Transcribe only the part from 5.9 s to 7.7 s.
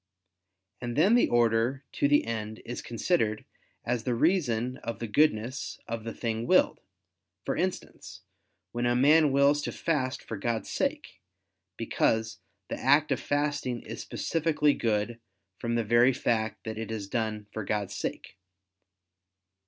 the thing willed: for